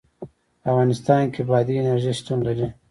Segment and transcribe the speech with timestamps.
[0.61, 2.67] په افغانستان کې بادي انرژي شتون لري.